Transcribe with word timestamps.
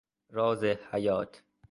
راز 0.29 0.63
حیات 0.63 1.43